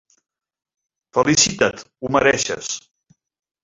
[1.17, 2.75] Felicita't, ho mereixes.